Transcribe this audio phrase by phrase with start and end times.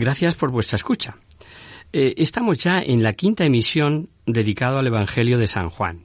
[0.00, 1.16] Gracias por vuestra escucha.
[1.92, 6.04] Eh, estamos ya en la quinta emisión dedicado al Evangelio de San Juan.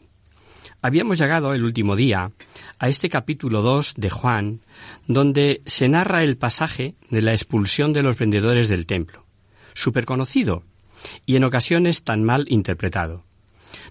[0.81, 2.31] Habíamos llegado el último día
[2.79, 4.61] a este capítulo 2 de Juan,
[5.05, 9.27] donde se narra el pasaje de la expulsión de los vendedores del templo,
[9.75, 10.63] súper conocido
[11.27, 13.25] y en ocasiones tan mal interpretado.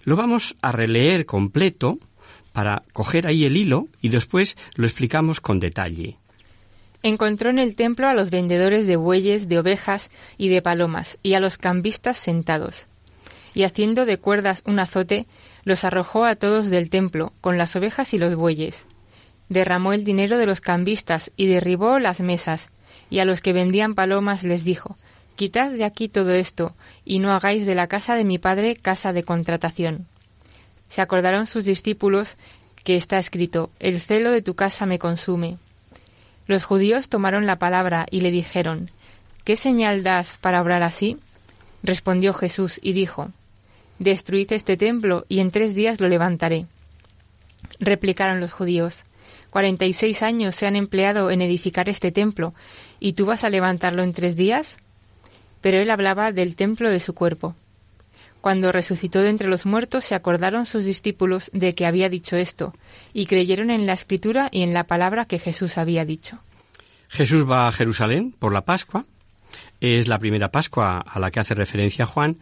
[0.03, 1.97] Lo vamos a releer completo
[2.51, 6.17] para coger ahí el hilo y después lo explicamos con detalle.
[7.05, 11.33] Encontró en el templo a los vendedores de bueyes, de ovejas y de palomas, y
[11.33, 12.87] a los cambistas sentados.
[13.53, 15.27] Y haciendo de cuerdas un azote,
[15.65, 18.85] los arrojó a todos del templo, con las ovejas y los bueyes.
[19.49, 22.69] Derramó el dinero de los cambistas y derribó las mesas,
[23.09, 24.95] y a los que vendían palomas les dijo,
[25.35, 29.11] Quitad de aquí todo esto, y no hagáis de la casa de mi padre casa
[29.11, 30.07] de contratación.
[30.87, 32.37] Se acordaron sus discípulos
[32.85, 35.57] que está escrito, El celo de tu casa me consume.
[36.47, 38.91] Los judíos tomaron la palabra y le dijeron,
[39.43, 41.17] ¿Qué señal das para obrar así?
[41.83, 43.29] Respondió Jesús y dijo,
[43.99, 46.65] Destruid este templo y en tres días lo levantaré.
[47.79, 49.03] Replicaron los judíos,
[49.53, 52.55] Cuarenta y seis años se han empleado en edificar este templo,
[52.99, 54.77] ¿y tú vas a levantarlo en tres días?
[55.61, 57.55] Pero él hablaba del templo de su cuerpo.
[58.43, 62.73] Cuando resucitó de entre los muertos, se acordaron sus discípulos de que había dicho esto,
[63.13, 66.39] y creyeron en la escritura y en la palabra que Jesús había dicho.
[67.07, 69.05] Jesús va a Jerusalén por la Pascua.
[69.79, 72.35] Es la primera Pascua a la que hace referencia Juan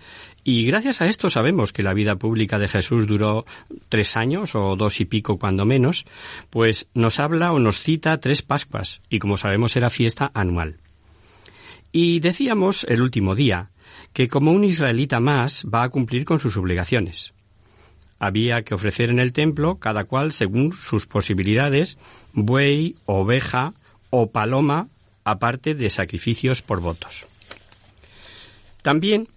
[0.44, 3.46] y gracias a esto sabemos que la vida pública de Jesús duró
[3.88, 6.08] tres años o dos y pico cuando menos,
[6.50, 10.78] pues nos habla o nos cita tres Pascuas y como sabemos era fiesta anual.
[11.92, 13.71] Y decíamos el último día
[14.14, 17.34] que como un israelita más va a cumplir con sus obligaciones.
[18.20, 21.98] Había que ofrecer en el templo, cada cual según sus posibilidades,
[22.34, 23.74] buey, oveja
[24.10, 24.90] o paloma,
[25.24, 27.26] aparte de sacrificios por votos.
[28.82, 29.28] También,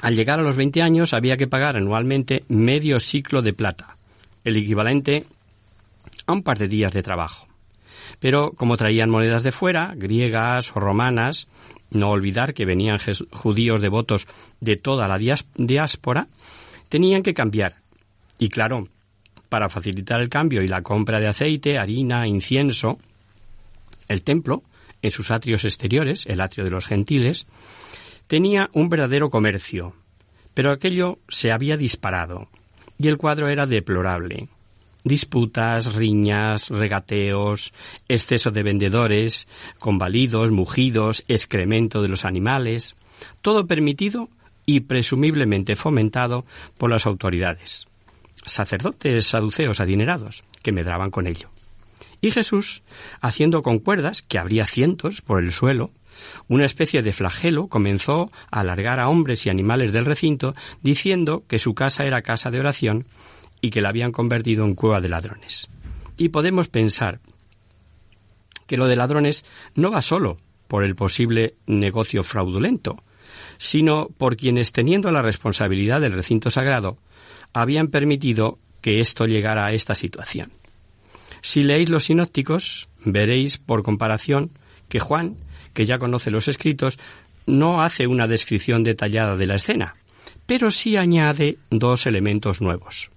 [0.00, 3.96] al llegar a los 20 años, había que pagar anualmente medio ciclo de plata,
[4.44, 5.26] el equivalente
[6.26, 7.48] a un par de días de trabajo.
[8.20, 11.48] Pero como traían monedas de fuera, griegas o romanas,
[11.90, 12.98] no olvidar que venían
[13.30, 14.26] judíos devotos
[14.60, 16.26] de toda la diáspora,
[16.88, 17.76] tenían que cambiar.
[18.38, 18.88] Y claro,
[19.48, 22.98] para facilitar el cambio y la compra de aceite, harina, incienso,
[24.08, 24.62] el templo,
[25.02, 27.46] en sus atrios exteriores, el atrio de los gentiles,
[28.26, 29.94] tenía un verdadero comercio,
[30.54, 32.48] pero aquello se había disparado,
[32.98, 34.48] y el cuadro era deplorable.
[35.04, 37.72] Disputas, riñas, regateos,
[38.08, 39.48] exceso de vendedores,
[39.78, 42.96] convalidos, mugidos, excremento de los animales,
[43.42, 44.28] todo permitido
[44.66, 46.44] y presumiblemente fomentado
[46.76, 47.86] por las autoridades.
[48.44, 51.50] Sacerdotes saduceos adinerados que medraban con ello.
[52.20, 52.82] Y Jesús,
[53.20, 55.92] haciendo con cuerdas, que habría cientos por el suelo,
[56.48, 60.52] una especie de flagelo comenzó a alargar a hombres y animales del recinto,
[60.82, 63.06] diciendo que su casa era casa de oración
[63.60, 65.68] y que la habían convertido en cueva de ladrones.
[66.16, 67.20] Y podemos pensar
[68.66, 69.44] que lo de ladrones
[69.74, 70.36] no va solo
[70.68, 73.02] por el posible negocio fraudulento,
[73.56, 76.98] sino por quienes, teniendo la responsabilidad del recinto sagrado,
[77.52, 80.52] habían permitido que esto llegara a esta situación.
[81.40, 84.50] Si leéis los sinópticos, veréis por comparación
[84.88, 85.36] que Juan,
[85.72, 86.98] que ya conoce los escritos,
[87.46, 89.94] no hace una descripción detallada de la escena,
[90.46, 93.10] pero sí añade dos elementos nuevos.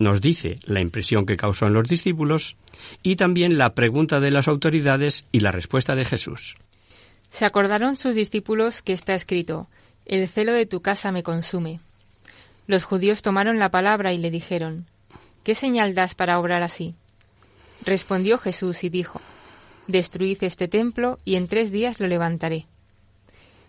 [0.00, 2.56] Nos dice la impresión que causó en los discípulos
[3.02, 6.56] y también la pregunta de las autoridades y la respuesta de Jesús.
[7.30, 9.68] Se acordaron sus discípulos que está escrito,
[10.06, 11.80] El celo de tu casa me consume.
[12.66, 14.86] Los judíos tomaron la palabra y le dijeron,
[15.44, 16.94] ¿Qué señal das para obrar así?
[17.84, 19.20] Respondió Jesús y dijo,
[19.86, 22.66] Destruid este templo y en tres días lo levantaré.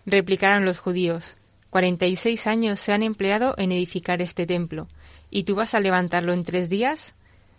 [0.06, 1.36] Replicaron los judíos,
[1.68, 4.88] Cuarenta y seis años se han empleado en edificar este templo,
[5.32, 7.14] ¿y tú vas a levantarlo en tres días?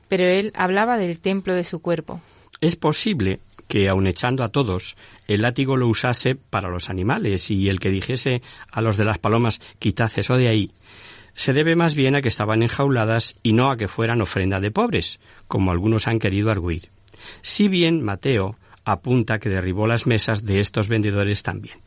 [0.08, 2.22] Pero él hablaba del templo de su cuerpo.
[2.62, 4.96] Es posible que, aun echando a todos,
[5.28, 8.42] el látigo lo usase para los animales y el que dijese
[8.72, 10.72] a los de las palomas, quitad eso de ahí,
[11.36, 14.72] se debe más bien a que estaban enjauladas y no a que fueran ofrenda de
[14.72, 16.90] pobres, como algunos han querido arguir.
[17.42, 21.78] Si bien Mateo apunta que derribó las mesas de estos vendedores también.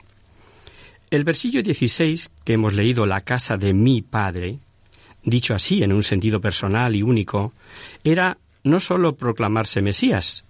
[1.11, 4.59] El versillo 16, que hemos leído, la casa de mi padre,
[5.27, 7.53] dicho así en un sentido personal y único,
[8.05, 10.45] era no sólo proclamarse Mesías,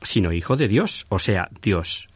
[0.00, 2.08] sino hijo de Dios, o sea, Dios.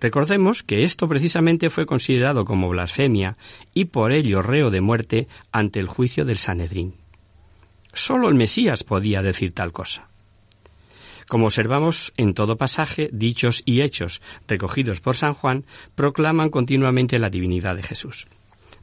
[0.00, 3.36] Recordemos que esto precisamente fue considerado como blasfemia
[3.72, 6.94] y por ello reo de muerte ante el juicio del Sanedrín.
[7.92, 10.08] Sólo el Mesías podía decir tal cosa.
[11.28, 15.64] Como observamos en todo pasaje, dichos y hechos recogidos por San Juan
[15.94, 18.26] proclaman continuamente la divinidad de Jesús.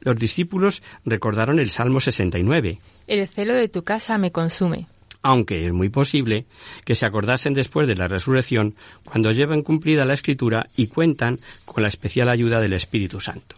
[0.00, 2.78] Los discípulos recordaron el Salmo 69.
[3.06, 4.86] El celo de tu casa me consume.
[5.22, 6.46] Aunque es muy posible
[6.84, 8.74] que se acordasen después de la resurrección
[9.04, 13.56] cuando llevan cumplida la escritura y cuentan con la especial ayuda del Espíritu Santo.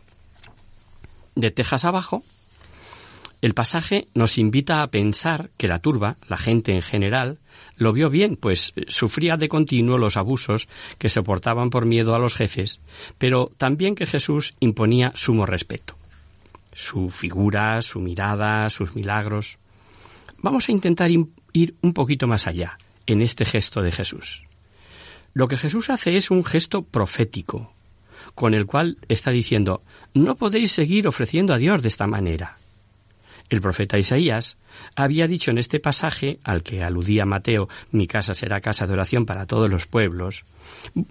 [1.36, 2.24] De Tejas abajo,
[3.42, 7.38] el pasaje nos invita a pensar que la turba, la gente en general,
[7.76, 10.68] lo vio bien, pues sufría de continuo los abusos
[10.98, 12.80] que soportaban por miedo a los jefes,
[13.18, 15.96] pero también que Jesús imponía sumo respeto.
[16.72, 19.58] Su figura, su mirada, sus milagros.
[20.38, 24.44] Vamos a intentar ir un poquito más allá en este gesto de Jesús.
[25.34, 27.72] Lo que Jesús hace es un gesto profético,
[28.34, 29.82] con el cual está diciendo,
[30.14, 32.58] no podéis seguir ofreciendo a Dios de esta manera.
[33.48, 34.56] El profeta Isaías
[34.96, 39.26] había dicho en este pasaje, al que aludía Mateo, mi casa será casa de oración
[39.26, 40.44] para todos los pueblos.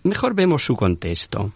[0.04, 1.52] Mejor vemos su contexto.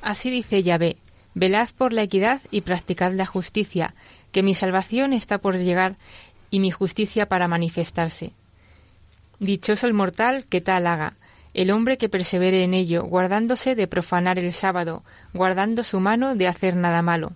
[0.00, 0.96] Así dice Yahvé,
[1.38, 3.94] velad por la equidad y practicad la justicia,
[4.32, 5.96] que mi salvación está por llegar
[6.50, 8.32] y mi justicia para manifestarse.
[9.38, 11.14] Dichoso el mortal que tal haga,
[11.54, 16.48] el hombre que persevere en ello, guardándose de profanar el sábado, guardando su mano de
[16.48, 17.32] hacer nada malo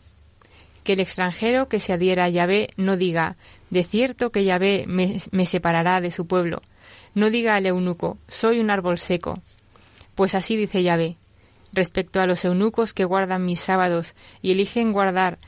[0.82, 3.37] que el extranjero que se adhiera a Yahvé no diga,
[3.70, 6.62] de cierto que Yahvé me, me separará de su pueblo.
[7.14, 9.40] No diga al eunuco, soy un árbol seco.
[10.14, 11.16] Pues así dice Yahvé.
[11.72, 15.38] Respecto a los eunucos que guardan mis sábados y eligen guardar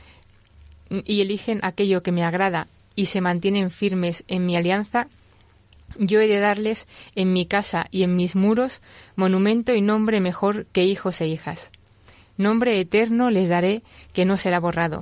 [0.89, 5.07] y eligen aquello que me agrada y se mantienen firmes en mi alianza,
[5.97, 8.81] yo he de darles en mi casa y en mis muros
[9.15, 11.71] monumento y nombre mejor que hijos e hijas.
[12.37, 13.81] Nombre eterno les daré
[14.13, 15.01] que no será borrado.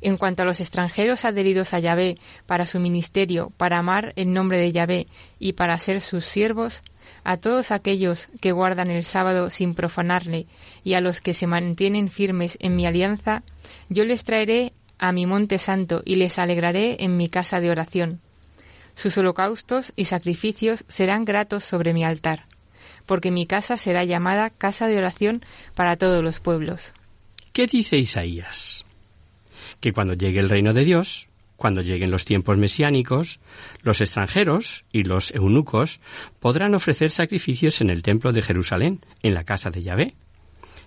[0.00, 4.58] En cuanto a los extranjeros adheridos a Yahvé para su ministerio, para amar el nombre
[4.58, 5.08] de Yahvé
[5.38, 6.82] y para ser sus siervos,
[7.24, 10.46] a todos aquellos que guardan el sábado sin profanarle
[10.84, 13.42] y a los que se mantienen firmes en mi alianza,
[13.88, 18.20] yo les traeré a mi monte santo y les alegraré en mi casa de oración.
[18.94, 22.46] Sus holocaustos y sacrificios serán gratos sobre mi altar,
[23.06, 25.42] porque mi casa será llamada casa de oración
[25.74, 26.94] para todos los pueblos.
[27.52, 28.84] ¿Qué dice Isaías?
[29.80, 33.40] Que cuando llegue el reino de Dios, cuando lleguen los tiempos mesiánicos,
[33.82, 36.00] los extranjeros y los eunucos
[36.38, 40.14] podrán ofrecer sacrificios en el templo de Jerusalén, en la casa de Yahvé.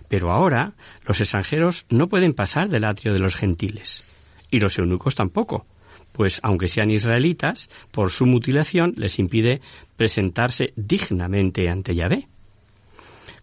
[0.08, 0.72] Pero ahora
[1.06, 4.02] los extranjeros no pueden pasar del atrio de los gentiles,
[4.50, 5.66] y los eunucos tampoco,
[6.12, 9.60] pues aunque sean israelitas, por su mutilación les impide
[9.96, 12.28] presentarse dignamente ante Yahvé.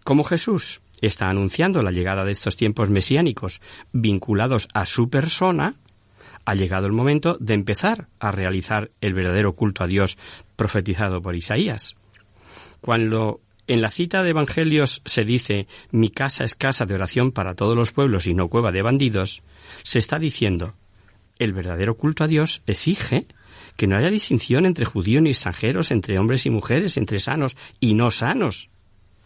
[0.04, 5.76] Como Jesús está anunciando la llegada de estos tiempos mesiánicos vinculados a su persona,
[6.46, 10.18] ha llegado el momento de empezar a realizar el verdadero culto a Dios
[10.56, 11.96] profetizado por Isaías.
[12.82, 17.56] Cuando en la cita de Evangelios se dice mi casa es casa de oración para
[17.56, 19.44] todos los pueblos y no cueva de bandidos,
[19.84, 20.74] se está diciendo
[21.40, 23.28] el verdadero culto a Dios exige
[23.78, 27.94] que no haya distinción entre judíos ni extranjeros, entre hombres y mujeres, entre sanos y
[27.94, 28.70] no sanos.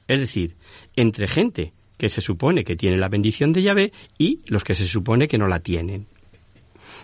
[0.08, 0.56] Es decir,
[0.96, 4.88] entre gente que se supone que tiene la bendición de Yahvé y los que se
[4.88, 6.08] supone que no la tienen.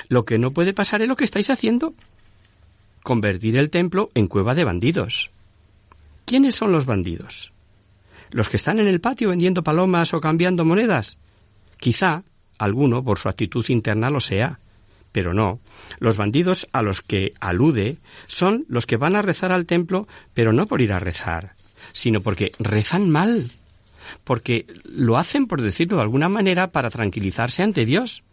[0.08, 1.94] Lo que no puede pasar es lo que estáis haciendo.
[3.04, 5.32] Convertir el templo en cueva de bandidos.
[6.26, 7.54] ¿Quiénes son los bandidos?
[8.32, 11.18] ¿Los que están en el patio vendiendo palomas o cambiando monedas?
[11.78, 12.24] Quizá
[12.58, 14.60] alguno por su actitud interna lo sea,
[15.12, 15.60] pero no.
[16.00, 20.54] Los bandidos a los que alude son los que van a rezar al templo, pero
[20.54, 21.56] no por ir a rezar,
[21.94, 23.52] sino porque rezan mal,
[24.24, 28.24] porque lo hacen, por decirlo de alguna manera, para tranquilizarse ante Dios.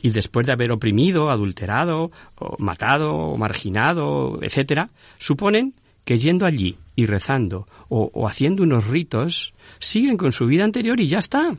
[0.00, 2.12] Y después de haber oprimido, adulterado,
[2.58, 9.54] matado, o marginado, etcétera, suponen que yendo allí y rezando o, o haciendo unos ritos,
[9.78, 11.56] siguen con su vida anterior y ya está.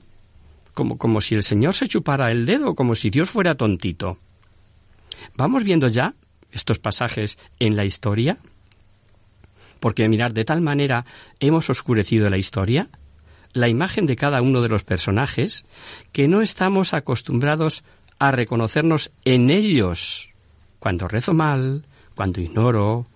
[0.73, 4.17] Como, como si el Señor se chupara el dedo, como si Dios fuera tontito.
[5.35, 6.13] ¿Vamos viendo ya
[6.51, 8.37] estos pasajes en la historia?
[9.79, 11.05] Porque mirar, de tal manera
[11.39, 12.89] hemos oscurecido la historia,
[13.53, 15.65] la imagen de cada uno de los personajes,
[16.11, 17.83] que no estamos acostumbrados
[18.19, 20.29] a reconocernos en ellos.
[20.79, 23.07] Cuando rezo mal, cuando ignoro,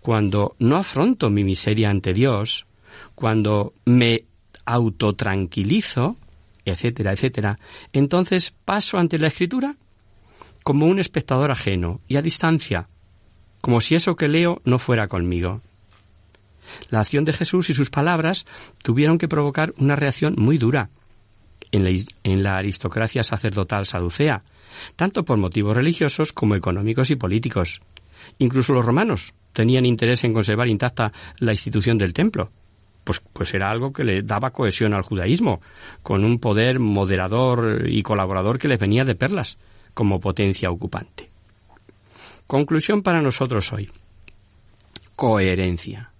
[0.00, 2.66] cuando no afronto mi miseria ante Dios,
[3.14, 4.24] cuando me
[4.64, 6.16] autotranquilizo,
[6.64, 7.58] etcétera, etcétera,
[7.92, 9.74] entonces paso ante la escritura
[10.62, 12.88] como un espectador ajeno y a distancia,
[13.60, 15.60] como si eso que leo no fuera conmigo.
[16.90, 18.46] La acción de Jesús y sus palabras
[18.82, 20.90] tuvieron que provocar una reacción muy dura
[21.70, 21.90] en la,
[22.24, 24.44] en la aristocracia sacerdotal saducea,
[24.96, 27.80] tanto por motivos religiosos como económicos y políticos.
[28.38, 32.50] Incluso los romanos tenían interés en conservar intacta la institución del templo,
[33.04, 35.60] pues, pues era algo que le daba cohesión al judaísmo,
[36.02, 39.58] con un poder moderador y colaborador que les venía de perlas,
[39.94, 41.30] como potencia ocupante.
[42.46, 43.90] Conclusión para nosotros hoy.
[45.16, 46.11] Coherencia.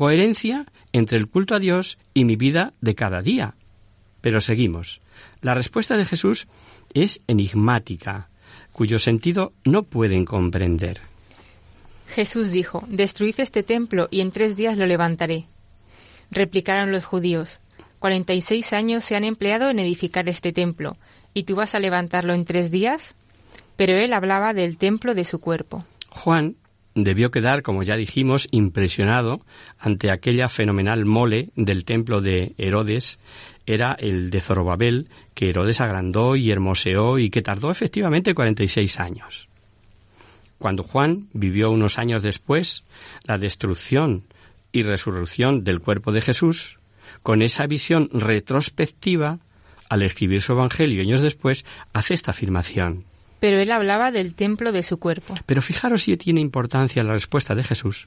[0.00, 0.64] Coherencia
[0.94, 3.52] entre el culto a Dios y mi vida de cada día.
[4.22, 5.02] Pero seguimos.
[5.42, 6.46] La respuesta de Jesús
[6.94, 8.30] es enigmática,
[8.72, 11.02] cuyo sentido no pueden comprender.
[12.08, 15.44] Jesús dijo, Destruid este templo y en tres días lo levantaré.
[16.30, 17.60] Replicaron los judíos,
[17.98, 20.96] Cuarenta y seis años se han empleado en edificar este templo,
[21.34, 23.14] ¿y tú vas a levantarlo en tres días?
[23.76, 25.84] Pero él hablaba del templo de su cuerpo.
[26.08, 26.56] Juan
[26.94, 29.40] debió quedar, como ya dijimos, impresionado
[29.78, 33.18] ante aquella fenomenal mole del templo de Herodes,
[33.66, 39.48] era el de Zorobabel, que Herodes agrandó y hermoseó y que tardó efectivamente 46 años.
[40.58, 42.84] Cuando Juan vivió unos años después
[43.24, 44.24] la destrucción
[44.72, 46.78] y resurrección del cuerpo de Jesús,
[47.22, 49.38] con esa visión retrospectiva,
[49.88, 53.04] al escribir su Evangelio años después, hace esta afirmación.
[53.40, 55.34] Pero él hablaba del templo de su cuerpo.
[55.46, 58.06] Pero fijaros si tiene importancia la respuesta de Jesús,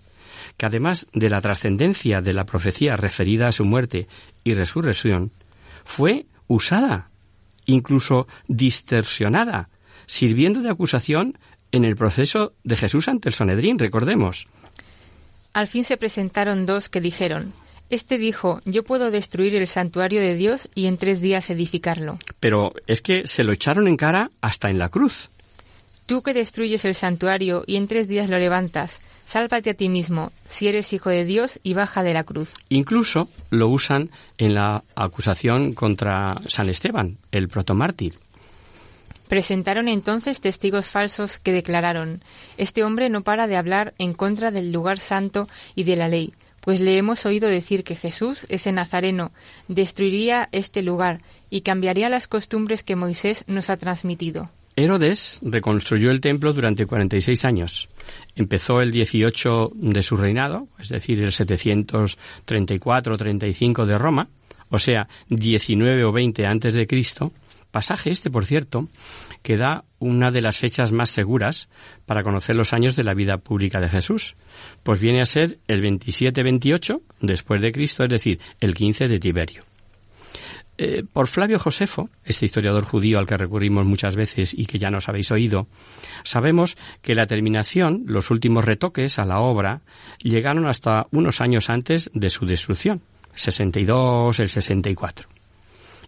[0.58, 4.08] que además de la trascendencia de la profecía referida a su muerte
[4.44, 5.32] y resurrección,
[5.84, 7.10] fue usada,
[7.66, 9.70] incluso distorsionada,
[10.06, 11.38] sirviendo de acusación
[11.72, 14.48] en el proceso de Jesús ante el Sanedrín, recordemos.
[15.54, 17.54] Al fin se presentaron dos que dijeron,
[17.94, 22.18] este dijo, yo puedo destruir el santuario de Dios y en tres días edificarlo.
[22.40, 25.30] Pero es que se lo echaron en cara hasta en la cruz.
[26.06, 30.32] Tú que destruyes el santuario y en tres días lo levantas, sálvate a ti mismo,
[30.48, 32.54] si eres hijo de Dios, y baja de la cruz.
[32.70, 38.16] Incluso lo usan en la acusación contra San Esteban, el protomártir.
[39.30, 42.22] Presentaron entonces testigos falsos que declararon,
[42.58, 46.34] Este hombre no para de hablar en contra del lugar santo y de la ley
[46.64, 49.32] pues le hemos oído decir que Jesús, ese Nazareno,
[49.68, 54.50] destruiría este lugar y cambiaría las costumbres que Moisés nos ha transmitido.
[54.76, 57.88] Herodes reconstruyó el templo durante 46 años.
[58.36, 64.30] Empezó el 18 de su reinado, es decir, el 734-35 de Roma,
[64.70, 67.32] o sea, 19 o 20 antes de Cristo,
[67.74, 68.88] pasaje este, por cierto,
[69.42, 71.68] que da una de las fechas más seguras
[72.06, 74.36] para conocer los años de la vida pública de Jesús,
[74.84, 79.64] pues viene a ser el 27-28 después de Cristo, es decir, el 15 de Tiberio.
[80.78, 84.92] Eh, por Flavio Josefo, este historiador judío al que recurrimos muchas veces y que ya
[84.92, 85.68] nos habéis oído,
[86.24, 89.82] sabemos que la terminación, los últimos retoques a la obra,
[90.22, 93.02] llegaron hasta unos años antes de su destrucción,
[93.34, 95.33] 62, el 64.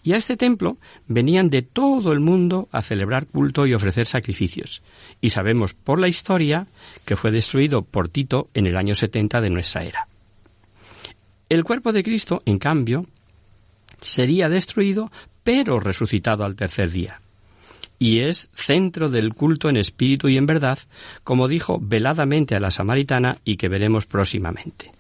[0.06, 4.84] Y a este templo venían de todo el mundo a celebrar culto y ofrecer sacrificios.
[5.20, 6.68] Y sabemos por la historia
[7.06, 10.08] que fue destruido por Tito en el año 70 de nuestra era.
[11.50, 13.08] El cuerpo de Cristo, en cambio,
[14.00, 15.12] sería destruido,
[15.44, 17.20] pero resucitado al tercer día.
[17.98, 20.78] Y es centro del culto en espíritu y en verdad,
[21.24, 24.92] como dijo veladamente a la samaritana y que veremos próximamente.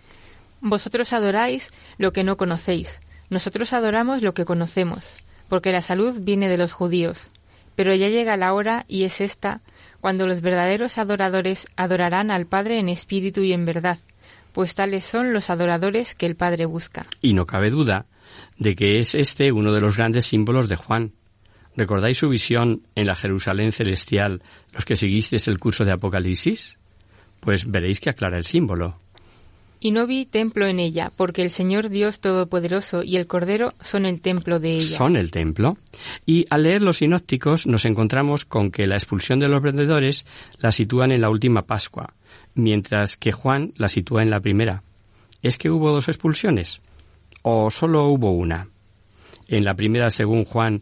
[0.61, 1.69] Vosotros adoráis
[1.99, 5.05] lo que no conocéis nosotros adoramos lo que conocemos,
[5.49, 7.27] porque la salud viene de los judíos.
[7.75, 9.61] Pero ya llega la hora, y es esta,
[9.99, 13.99] cuando los verdaderos adoradores adorarán al Padre en espíritu y en verdad,
[14.53, 17.05] pues tales son los adoradores que el Padre busca.
[17.21, 18.05] Y no cabe duda
[18.57, 21.11] de que es este uno de los grandes símbolos de Juan.
[21.75, 24.41] ¿Recordáis su visión en la Jerusalén celestial
[24.71, 26.77] los que seguisteis el curso de Apocalipsis?
[27.41, 28.97] Pues veréis que aclara el símbolo.
[29.85, 34.07] Y no vi templo en ella, porque el Señor Dios Todopoderoso y el Cordero son
[34.07, 34.97] el templo de ella.
[34.97, 35.77] Son el templo.
[36.25, 40.25] Y al leer los sinópticos nos encontramos con que la expulsión de los vendedores
[40.57, 42.15] la sitúan en la última Pascua,
[42.55, 44.81] mientras que Juan la sitúa en la primera.
[45.43, 46.81] ¿Es que hubo dos expulsiones?
[47.43, 48.69] ¿O solo hubo una?
[49.47, 50.81] En la primera, según Juan,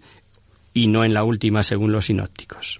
[0.73, 2.79] y no en la última, según los sinópticos.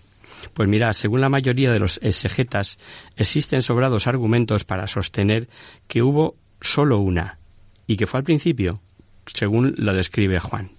[0.54, 2.78] Pues mira, según la mayoría de los exegetas,
[3.16, 5.50] existen sobrados argumentos para sostener
[5.88, 7.40] que hubo solo una,
[7.88, 8.82] y que fue al principio,
[9.26, 10.72] según lo describe Juan.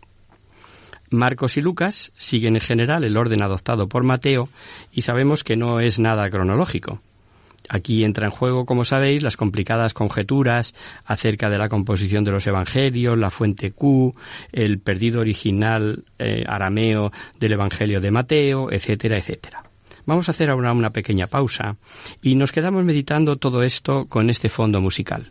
[1.11, 4.49] Marcos y Lucas siguen en general el orden adoptado por Mateo
[4.93, 7.01] y sabemos que no es nada cronológico.
[7.69, 12.47] Aquí entra en juego, como sabéis, las complicadas conjeturas acerca de la composición de los
[12.47, 14.13] evangelios, la fuente Q,
[14.53, 19.65] el perdido original eh, arameo del Evangelio de Mateo, etcétera, etcétera.
[20.07, 21.77] Vamos a hacer ahora una pequeña pausa
[22.21, 25.31] y nos quedamos meditando todo esto con este fondo musical.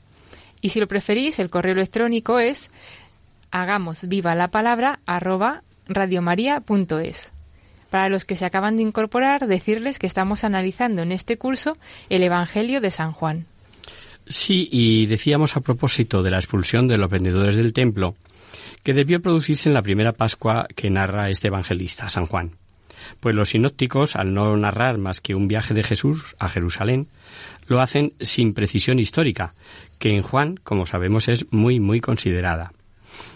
[0.61, 2.69] Y si lo preferís, el correo electrónico es
[3.51, 7.31] hagamos viva la palabra arroba radiomaria.es.
[7.89, 11.77] Para los que se acaban de incorporar, decirles que estamos analizando en este curso
[12.09, 13.47] el Evangelio de San Juan.
[14.27, 18.15] Sí, y decíamos a propósito de la expulsión de los vendedores del templo,
[18.83, 22.60] que debió producirse en la primera Pascua que narra este evangelista, San Juan.
[23.19, 27.07] Pues los sinópticos, al no narrar más que un viaje de Jesús a Jerusalén,
[27.67, 29.53] lo hacen sin precisión histórica,
[29.99, 32.73] que en Juan, como sabemos, es muy, muy considerada.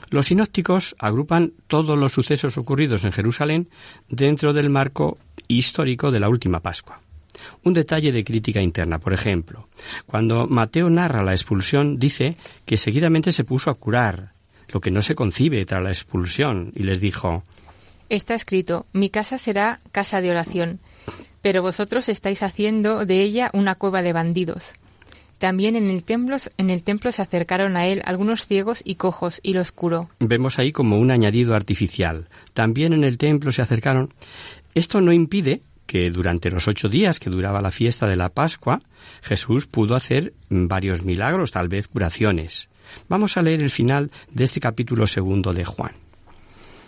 [0.10, 3.69] Los sinópticos agrupan todos los sucesos ocurridos en Jerusalén
[4.08, 7.01] dentro del marco histórico de la última Pascua.
[7.63, 9.67] Un detalle de crítica interna, por ejemplo,
[10.06, 14.32] cuando Mateo narra la expulsión, dice que seguidamente se puso a curar,
[14.69, 17.43] lo que no se concibe tras la expulsión, y les dijo
[18.10, 20.80] Está escrito, mi casa será casa de oración,
[21.41, 24.74] pero vosotros estáis haciendo de ella una cueva de bandidos.
[25.38, 29.41] También en el, templo, en el templo se acercaron a él algunos ciegos y cojos
[29.44, 30.10] y los curó.
[30.20, 32.30] Vemos ahí como un añadido artificial.
[32.54, 34.13] También en el templo se acercaron.
[34.76, 38.82] Esto no impide que durante los ocho días que duraba la fiesta de la Pascua,
[39.22, 42.70] Jesús pudo hacer varios milagros, tal vez curaciones.
[43.10, 45.91] Vamos a leer el final de este capítulo segundo de Juan.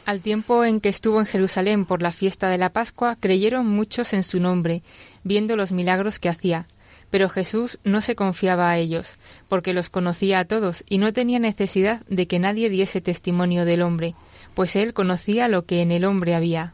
[0.07, 4.13] Al tiempo en que estuvo en Jerusalén por la fiesta de la Pascua, creyeron muchos
[4.13, 4.81] en su nombre,
[5.25, 6.65] viendo los milagros que hacía.
[7.11, 9.15] Pero Jesús no se confiaba a ellos,
[9.49, 13.81] porque los conocía a todos y no tenía necesidad de que nadie diese testimonio del
[13.81, 14.15] hombre,
[14.55, 16.71] pues él conocía lo que en el hombre había.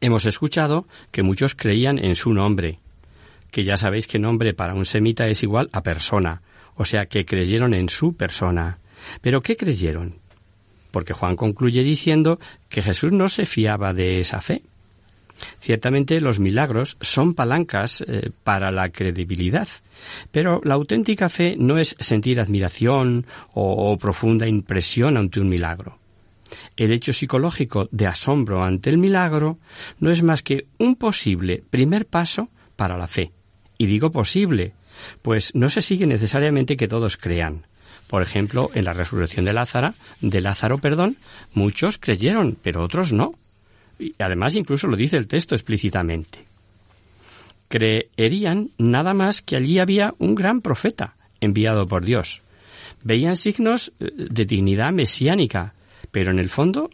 [0.00, 2.78] Hemos escuchado que muchos creían en su nombre,
[3.50, 6.40] que ya sabéis que nombre para un semita es igual a persona,
[6.74, 8.78] o sea que creyeron en su persona.
[9.20, 10.24] ¿Pero qué creyeron?
[10.90, 14.62] Porque Juan concluye diciendo que Jesús no se fiaba de esa fe.
[15.60, 19.68] Ciertamente los milagros son palancas eh, para la credibilidad,
[20.30, 25.98] pero la auténtica fe no es sentir admiración o profunda impresión ante un milagro.
[26.76, 29.58] El hecho psicológico de asombro ante el milagro
[29.98, 33.32] no es más que un posible primer paso para la fe.
[33.78, 34.72] Y digo posible,
[35.22, 37.66] pues no se sigue necesariamente que todos crean.
[38.08, 41.16] Por ejemplo, en la resurrección de Lázaro, de Lázaro, perdón,
[41.54, 43.34] muchos creyeron, pero otros no.
[43.98, 46.44] Y además incluso lo dice el texto explícitamente.
[47.68, 52.42] Creerían nada más que allí había un gran profeta enviado por Dios.
[53.02, 55.74] Veían signos eh, de dignidad mesiánica,
[56.12, 56.90] pero en el fondo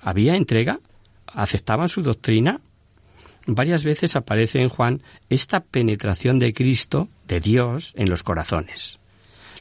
[0.00, 0.80] había entrega,
[1.26, 2.60] aceptaban su doctrina.
[3.46, 8.98] Varias veces aparece en Juan esta penetración de Cristo, de Dios, en los corazones.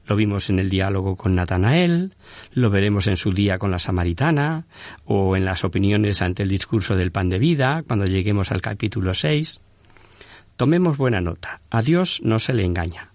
[0.07, 2.13] Lo vimos en el diálogo con Natanael,
[2.53, 4.65] lo veremos en su día con la samaritana,
[5.03, 9.13] o en las opiniones ante el discurso del pan de vida, cuando lleguemos al capítulo
[9.13, 9.59] 6.
[10.55, 13.11] Tomemos buena nota, a Dios no se le engaña.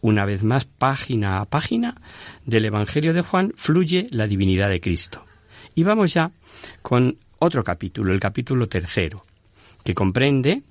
[0.00, 1.94] Una vez más, página a página
[2.44, 5.24] del Evangelio de Juan fluye la divinidad de Cristo.
[5.76, 6.32] Y vamos ya
[6.82, 9.24] con otro capítulo, el capítulo tercero,
[9.84, 10.64] que comprende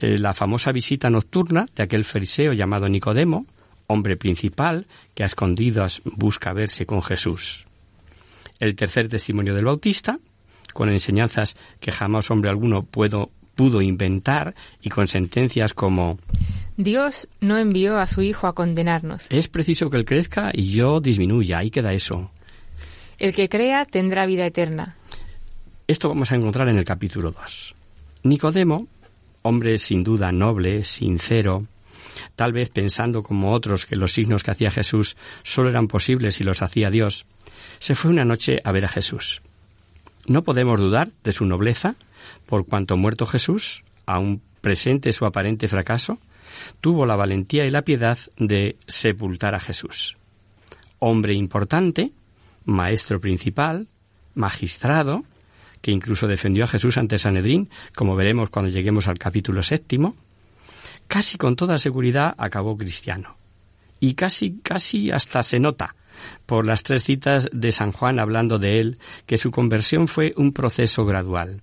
[0.00, 3.46] eh, la famosa visita nocturna de aquel fariseo llamado Nicodemo,
[3.90, 7.66] hombre principal que a escondidas busca verse con Jesús.
[8.60, 10.18] El tercer testimonio del Bautista,
[10.72, 16.18] con enseñanzas que jamás hombre alguno puedo, pudo inventar y con sentencias como
[16.76, 19.26] Dios no envió a su Hijo a condenarnos.
[19.28, 22.30] Es preciso que Él crezca y yo disminuya, ahí queda eso.
[23.18, 24.96] El que crea tendrá vida eterna.
[25.86, 27.74] Esto vamos a encontrar en el capítulo 2.
[28.22, 28.86] Nicodemo,
[29.42, 31.66] hombre sin duda noble, sincero,
[32.40, 36.42] tal vez pensando como otros que los signos que hacía Jesús solo eran posibles si
[36.42, 37.26] los hacía Dios,
[37.80, 39.42] se fue una noche a ver a Jesús.
[40.26, 41.96] No podemos dudar de su nobleza,
[42.46, 46.16] por cuanto muerto Jesús, aun presente su aparente fracaso,
[46.80, 50.16] tuvo la valentía y la piedad de sepultar a Jesús.
[50.98, 52.10] Hombre importante,
[52.64, 53.86] maestro principal,
[54.34, 55.24] magistrado,
[55.82, 60.16] que incluso defendió a Jesús ante Sanedrín, como veremos cuando lleguemos al capítulo séptimo,
[61.10, 63.36] casi con toda seguridad acabó cristiano.
[63.98, 65.96] Y casi, casi hasta se nota
[66.46, 70.52] por las tres citas de San Juan hablando de él que su conversión fue un
[70.52, 71.62] proceso gradual.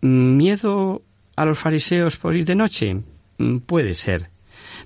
[0.00, 1.02] ¿Miedo
[1.34, 3.02] a los fariseos por ir de noche?
[3.38, 4.30] Mm, puede ser,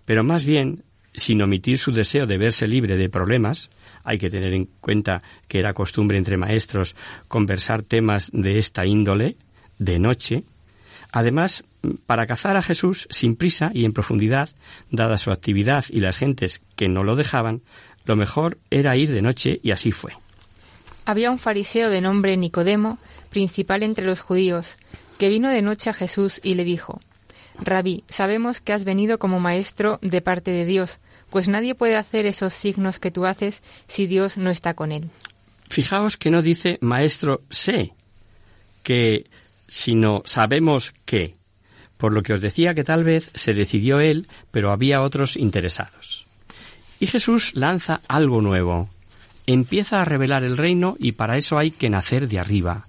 [0.06, 3.68] pero más bien, sin omitir su deseo de verse libre de problemas,
[4.02, 6.96] Hay que tener en cuenta que era costumbre entre maestros
[7.28, 9.36] conversar temas de esta índole
[9.78, 10.44] de noche.
[11.12, 11.64] Además,
[12.06, 14.50] para cazar a Jesús sin prisa y en profundidad,
[14.90, 17.62] dada su actividad y las gentes que no lo dejaban,
[18.04, 20.12] lo mejor era ir de noche y así fue.
[21.04, 22.98] Había un fariseo de nombre Nicodemo,
[23.30, 24.76] principal entre los judíos,
[25.18, 27.00] que vino de noche a Jesús y le dijo,
[27.58, 30.98] Rabí, sabemos que has venido como maestro de parte de Dios,
[31.30, 35.10] pues nadie puede hacer esos signos que tú haces si Dios no está con él.
[35.68, 37.92] Fijaos que no dice maestro sé,
[38.82, 39.26] que
[39.70, 41.36] sino sabemos que,
[41.96, 46.26] por lo que os decía que tal vez se decidió él, pero había otros interesados.
[46.98, 48.90] Y Jesús lanza algo nuevo.
[49.46, 52.86] Empieza a revelar el reino y para eso hay que nacer de arriba.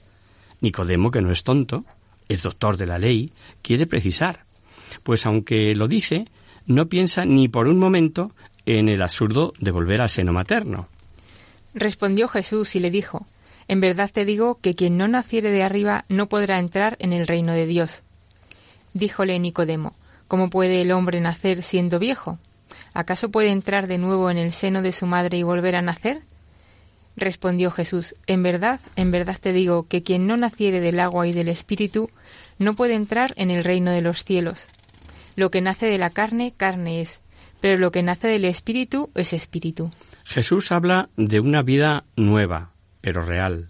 [0.60, 1.86] Nicodemo, que no es tonto,
[2.28, 4.46] es doctor de la ley, quiere precisar.
[5.04, 6.26] Pues aunque lo dice,
[6.66, 8.32] no piensa ni por un momento
[8.66, 10.88] en el absurdo de volver al seno materno.
[11.76, 13.28] Respondió Jesús y le dijo,
[13.72, 17.26] En verdad te digo que quien no naciere de arriba no podrá entrar en el
[17.26, 18.04] reino de Dios.
[18.94, 19.96] Díjole Nicodemo,
[20.28, 22.38] ¿cómo puede el hombre nacer siendo viejo?
[22.94, 26.24] ¿Acaso puede entrar de nuevo en el seno de su madre y volver a nacer?
[27.16, 31.32] Respondió Jesús, En verdad, en verdad te digo que quien no naciere del agua y
[31.32, 32.10] del Espíritu
[32.60, 34.68] no puede entrar en el reino de los cielos.
[35.38, 37.22] Lo que nace de la carne, carne es,
[37.62, 39.92] pero lo que nace del Espíritu es Espíritu.
[40.26, 42.71] Jesús habla de una vida nueva,
[43.02, 43.70] pero real.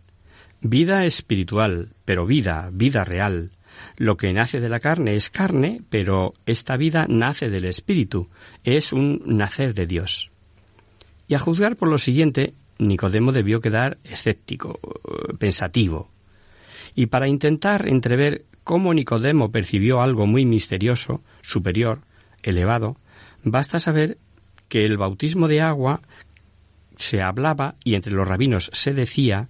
[0.61, 3.51] Vida espiritual, pero vida, vida real.
[3.97, 8.29] Lo que nace de la carne es carne, pero esta vida nace del Espíritu,
[8.63, 10.31] es un nacer de Dios.
[11.27, 14.79] Y a juzgar por lo siguiente, Nicodemo debió quedar escéptico,
[15.39, 16.09] pensativo.
[16.93, 22.01] Y para intentar entrever cómo Nicodemo percibió algo muy misterioso, superior,
[22.43, 22.97] elevado,
[23.43, 24.17] basta saber
[24.67, 26.01] que el bautismo de agua
[27.01, 29.47] se hablaba y entre los rabinos se decía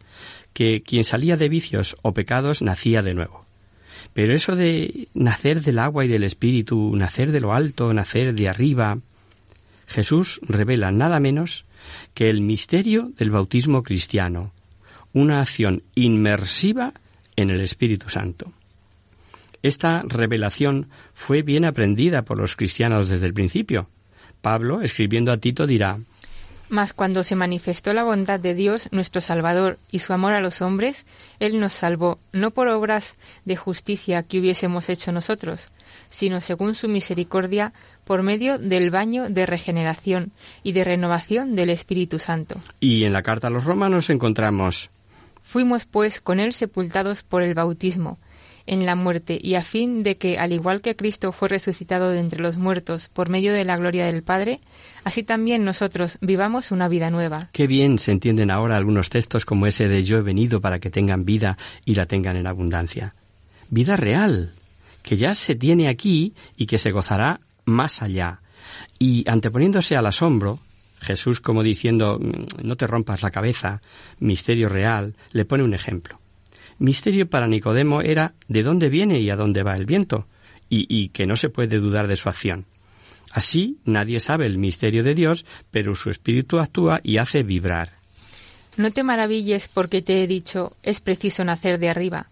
[0.54, 3.46] que quien salía de vicios o pecados nacía de nuevo.
[4.14, 8.50] Pero eso de nacer del agua y del espíritu, nacer de lo alto, nacer de
[8.50, 8.98] arriba,
[9.88, 11.66] Jesús revela nada menos
[12.14, 14.54] que el misterio del bautismo cristiano,
[15.14, 16.94] una acción inmersiva
[17.36, 18.54] en el Espíritu Santo.
[19.64, 23.90] Esta revelación fue bien aprendida por los cristianos desde el principio.
[24.42, 26.00] Pablo, escribiendo a Tito, dirá
[26.72, 30.62] Mas cuando se manifestó la bondad de Dios, nuestro Salvador, y su amor a los
[30.62, 31.06] hombres,
[31.42, 35.70] Él nos salvó, no por obras de justicia que hubiésemos hecho nosotros,
[36.10, 37.74] sino según su misericordia,
[38.06, 40.32] por medio del baño de regeneración
[40.64, 42.62] y de renovación del Espíritu Santo.
[42.80, 44.90] Y en la carta a los romanos encontramos
[45.42, 48.18] Fuimos pues con Él sepultados por el bautismo,
[48.72, 52.22] en la muerte, y a fin de que, al igual que Cristo fue resucitado de
[52.22, 54.62] entre los muertos por medio de la gloria del Padre,
[55.04, 57.50] así también nosotros vivamos una vida nueva.
[57.52, 60.90] Qué bien se entienden ahora algunos textos como ese de yo he venido para que
[60.90, 63.14] tengan vida y la tengan en abundancia.
[63.70, 64.54] Vida real,
[65.04, 68.40] que ya se tiene aquí y que se gozará más allá.
[68.98, 70.60] Y anteponiéndose al asombro,
[71.02, 73.82] Jesús como diciendo mm, no te rompas la cabeza,
[74.20, 76.21] misterio real, le pone un ejemplo.
[76.82, 80.26] Misterio para Nicodemo era de dónde viene y a dónde va el viento,
[80.68, 82.66] y, que no se puede dudar de su acción.
[83.32, 87.92] Así nadie sabe el misterio de Dios, pero su espíritu actúa y hace vibrar.
[88.78, 92.26] No te maravilles porque te he dicho, es preciso nacer de arriba.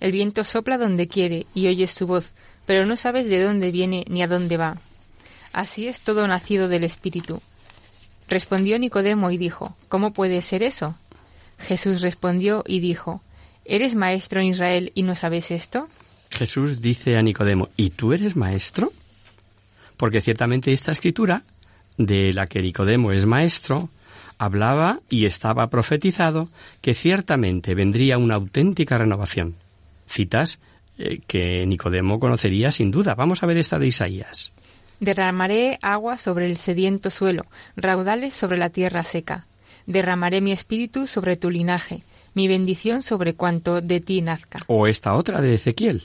[0.00, 2.32] El viento sopla donde quiere y oyes su voz,
[2.64, 4.78] pero no sabes de dónde viene ni a dónde va.
[5.52, 7.42] Así es todo nacido del Espíritu.
[8.26, 10.96] Respondió Nicodemo y dijo, ¿Cómo puede ser eso?
[11.58, 13.20] Jesús respondió y dijo,
[13.64, 15.88] ¿Eres maestro en Israel y no sabes esto?
[16.30, 18.92] Jesús dice a Nicodemo, ¿y tú eres maestro?
[19.96, 21.42] Porque ciertamente esta escritura,
[21.98, 23.90] de la que Nicodemo es maestro,
[24.38, 26.48] hablaba y estaba profetizado
[26.80, 29.54] que ciertamente vendría una auténtica renovación.
[30.06, 30.58] Citas
[30.98, 33.14] eh, que Nicodemo conocería sin duda.
[33.14, 34.52] Vamos a ver esta de Isaías.
[35.00, 37.46] Derramaré agua sobre el sediento suelo,
[37.76, 39.46] raudales sobre la tierra seca.
[39.86, 42.02] Derramaré mi espíritu sobre tu linaje,
[42.34, 44.60] mi bendición sobre cuanto de ti nazca.
[44.66, 46.04] O esta otra de Ezequiel.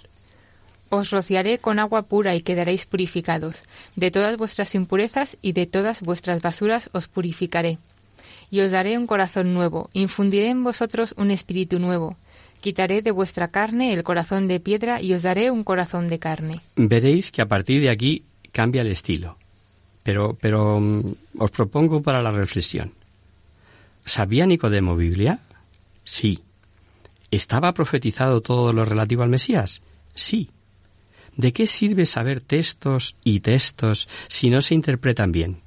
[0.90, 3.64] Os rociaré con agua pura y quedaréis purificados.
[3.96, 7.78] De todas vuestras impurezas y de todas vuestras basuras os purificaré.
[8.50, 12.16] Y os daré un corazón nuevo, infundiré en vosotros un espíritu nuevo.
[12.62, 16.62] Quitaré de vuestra carne el corazón de piedra y os daré un corazón de carne.
[16.76, 19.38] Veréis que a partir de aquí cambia el estilo.
[20.04, 22.94] Pero, pero mm, os propongo para la reflexión.
[24.06, 25.40] ¿Sabía Nicodemo Biblia?
[26.08, 26.40] Sí.
[27.32, 29.82] ¿Estaba profetizado todo lo relativo al Mesías?
[30.16, 30.50] Sí.
[31.36, 35.60] ¿De qué sirve saber textos y textos si no se interpretan bien?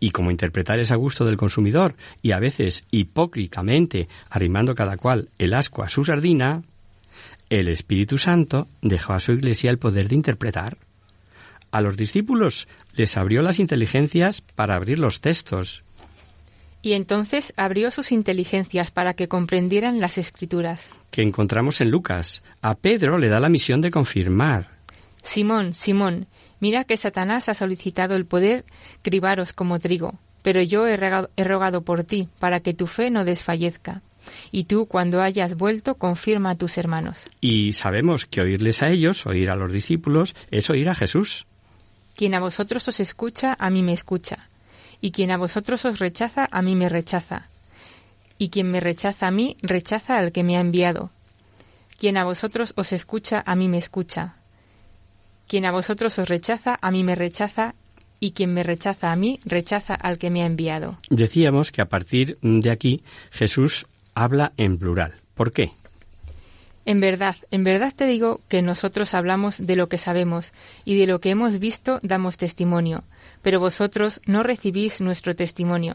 [0.00, 5.30] Y como interpretar es a gusto del consumidor y a veces hipócricamente arrimando cada cual
[5.38, 6.64] el asco a su sardina,
[7.48, 10.76] el Espíritu Santo dejó a su iglesia el poder de interpretar.
[11.70, 15.84] A los discípulos les abrió las inteligencias para abrir los textos.
[16.86, 20.88] Y entonces abrió sus inteligencias para que comprendieran las escrituras.
[21.10, 22.44] Que encontramos en Lucas.
[22.62, 24.68] A Pedro le da la misión de confirmar.
[25.20, 26.28] Simón, Simón,
[26.60, 28.64] mira que Satanás ha solicitado el poder
[29.02, 33.10] cribaros como trigo, pero yo he rogado, he rogado por ti, para que tu fe
[33.10, 34.02] no desfallezca.
[34.52, 37.28] Y tú, cuando hayas vuelto, confirma a tus hermanos.
[37.40, 41.48] Y sabemos que oírles a ellos, oír a los discípulos, es oír a Jesús.
[42.14, 44.48] Quien a vosotros os escucha, a mí me escucha.
[45.00, 47.48] Y quien a vosotros os rechaza, a mí me rechaza.
[48.38, 51.10] Y quien me rechaza a mí, rechaza al que me ha enviado.
[51.98, 54.36] Quien a vosotros os escucha, a mí me escucha.
[55.46, 57.74] Quien a vosotros os rechaza, a mí me rechaza.
[58.18, 60.98] Y quien me rechaza a mí, rechaza al que me ha enviado.
[61.10, 65.20] Decíamos que a partir de aquí Jesús habla en plural.
[65.34, 65.70] ¿Por qué?
[66.86, 70.52] En verdad, en verdad te digo que nosotros hablamos de lo que sabemos
[70.84, 73.02] y de lo que hemos visto damos testimonio,
[73.42, 75.94] pero vosotros no recibís nuestro testimonio.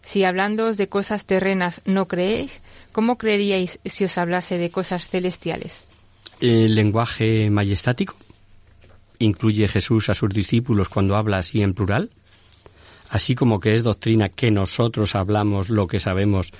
[0.00, 5.82] Si hablándoos de cosas terrenas no creéis, ¿cómo creeríais si os hablase de cosas celestiales?
[6.40, 8.16] ¿El lenguaje majestático?
[9.18, 12.10] ¿Incluye Jesús a sus discípulos cuando habla así en plural?
[13.10, 16.50] Así como que es doctrina que nosotros hablamos lo que sabemos,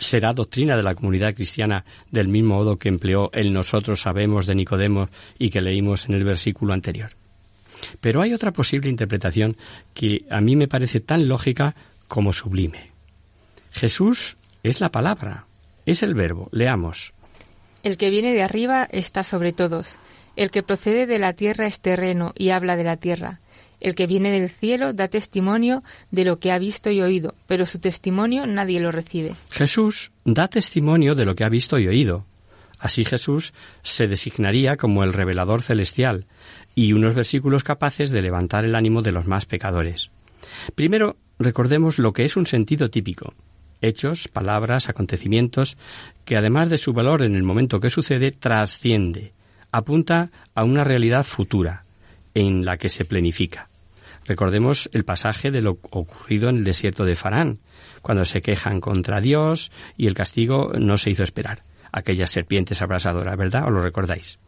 [0.00, 4.56] será doctrina de la comunidad cristiana del mismo modo que empleó el nosotros sabemos de
[4.56, 5.08] Nicodemo
[5.38, 7.12] y que leímos en el versículo anterior.
[8.00, 9.56] Pero hay otra posible interpretación
[9.94, 11.74] que a mí me parece tan lógica
[12.08, 12.90] como sublime.
[13.70, 15.46] Jesús es la palabra,
[15.86, 16.48] es el verbo.
[16.52, 17.12] Leamos.
[17.82, 19.98] El que viene de arriba está sobre todos.
[20.36, 23.40] El que procede de la tierra es terreno y habla de la tierra.
[23.80, 27.66] El que viene del cielo da testimonio de lo que ha visto y oído, pero
[27.66, 29.34] su testimonio nadie lo recibe.
[29.50, 32.26] Jesús da testimonio de lo que ha visto y oído.
[32.78, 36.26] Así Jesús se designaría como el revelador celestial
[36.74, 40.10] y unos versículos capaces de levantar el ánimo de los más pecadores.
[40.74, 43.34] Primero, recordemos lo que es un sentido típico.
[43.82, 45.76] Hechos, palabras, acontecimientos,
[46.24, 49.32] que además de su valor en el momento que sucede, trasciende,
[49.72, 51.84] apunta a una realidad futura,
[52.34, 53.69] en la que se plenifica.
[54.30, 57.58] Recordemos el pasaje de lo ocurrido en el desierto de Farán,
[58.00, 61.64] cuando se quejan contra Dios y el castigo no se hizo esperar.
[61.90, 63.64] Aquellas serpientes abrasadoras, ¿verdad?
[63.66, 64.38] ¿O lo recordáis?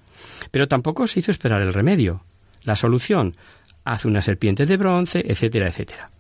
[0.52, 2.22] Pero tampoco se hizo esperar el remedio.
[2.62, 3.34] La solución,
[3.82, 6.12] hace una serpiente de bronce, etcétera, etcétera.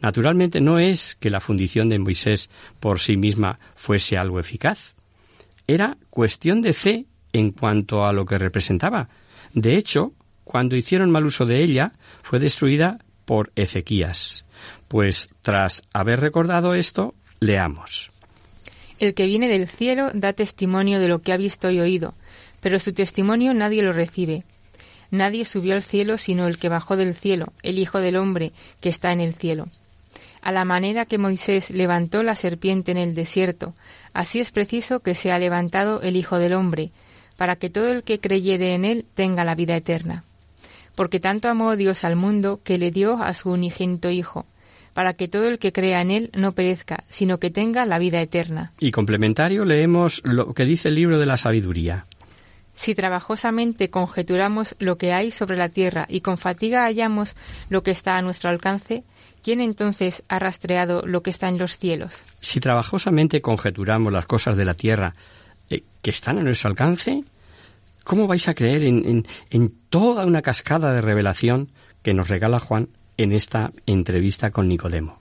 [0.00, 4.94] Naturalmente no es que la fundición de Moisés por sí misma fuese algo eficaz.
[5.66, 9.08] Era cuestión de fe en cuanto a lo que representaba.
[9.54, 10.12] De hecho,
[10.44, 14.44] cuando hicieron mal uso de ella, fue destruida por Ezequías.
[14.88, 18.10] Pues tras haber recordado esto, leamos.
[18.98, 22.14] El que viene del cielo da testimonio de lo que ha visto y oído,
[22.60, 24.42] pero su testimonio nadie lo recibe.
[25.12, 28.88] Nadie subió al cielo sino el que bajó del cielo, el Hijo del Hombre que
[28.88, 29.68] está en el cielo.
[30.42, 33.74] A la manera que Moisés levantó la serpiente en el desierto,
[34.12, 36.90] así es preciso que sea levantado el Hijo del Hombre,
[37.36, 40.24] para que todo el que creyere en él tenga la vida eterna
[40.94, 44.46] porque tanto amó Dios al mundo que le dio a su unigénito Hijo,
[44.94, 48.20] para que todo el que crea en Él no perezca, sino que tenga la vida
[48.20, 48.72] eterna.
[48.78, 52.06] Y complementario leemos lo que dice el libro de la sabiduría.
[52.74, 57.34] Si trabajosamente conjeturamos lo que hay sobre la tierra y con fatiga hallamos
[57.68, 59.04] lo que está a nuestro alcance,
[59.42, 62.22] ¿quién entonces ha rastreado lo que está en los cielos?
[62.40, 65.14] Si trabajosamente conjeturamos las cosas de la tierra
[65.68, 67.22] eh, que están a nuestro alcance,
[68.10, 71.70] ¿Cómo vais a creer en, en, toda una cascada de revelación
[72.02, 75.20] que nos regala Juan en esta entrevista con Nicodemo?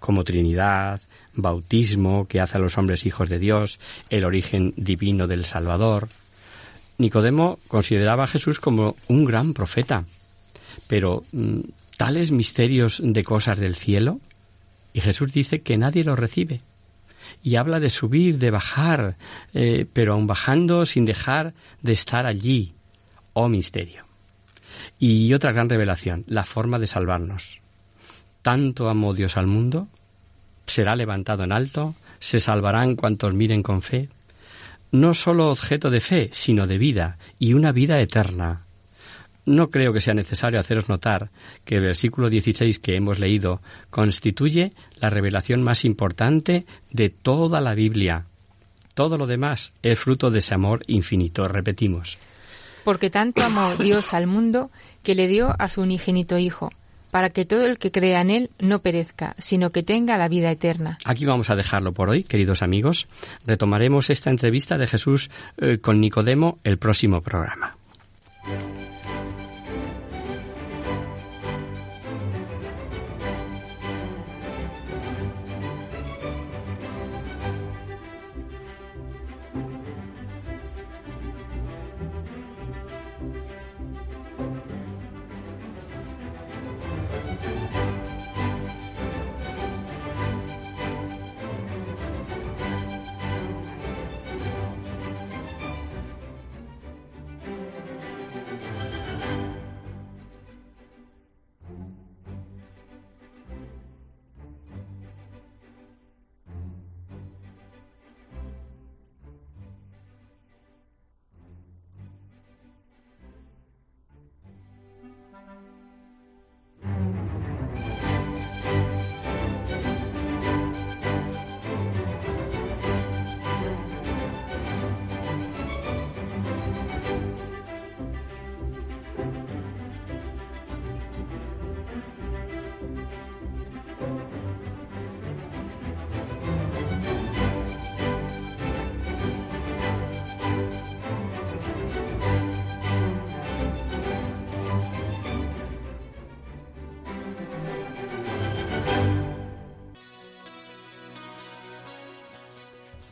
[0.00, 1.00] Como Trinidad,
[1.34, 3.78] bautismo que hace a los hombres hijos de Dios,
[4.10, 6.08] el origen divino del Salvador.
[6.98, 10.04] Nicodemo consideraba a Jesús como un gran profeta,
[10.88, 11.60] pero mm,
[11.96, 14.18] tales misterios de cosas del cielo,
[14.92, 16.62] y Jesús dice que nadie los recibe
[17.42, 19.16] y habla de subir, de bajar,
[19.52, 22.74] eh, pero aun bajando sin dejar de estar allí.
[23.32, 24.04] Oh misterio.
[24.98, 27.60] Y otra gran revelación, la forma de salvarnos.
[28.42, 29.88] Tanto amó Dios al mundo,
[30.66, 34.08] será levantado en alto, se salvarán cuantos miren con fe.
[34.92, 38.63] No solo objeto de fe, sino de vida, y una vida eterna.
[39.46, 41.30] No creo que sea necesario haceros notar
[41.64, 47.74] que el versículo 16 que hemos leído constituye la revelación más importante de toda la
[47.74, 48.26] Biblia.
[48.94, 52.16] Todo lo demás es fruto de ese amor infinito, repetimos.
[52.84, 54.70] Porque tanto amó Dios al mundo
[55.02, 56.70] que le dio a su unigénito Hijo,
[57.10, 60.50] para que todo el que crea en Él no perezca, sino que tenga la vida
[60.50, 60.98] eterna.
[61.04, 63.08] Aquí vamos a dejarlo por hoy, queridos amigos.
[63.46, 67.72] Retomaremos esta entrevista de Jesús eh, con Nicodemo el próximo programa.